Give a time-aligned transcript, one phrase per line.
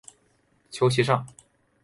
[0.71, 1.23] 求其上